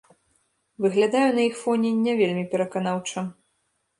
[0.85, 3.27] Выглядаю на іх фоне не вельмі пераканаўча.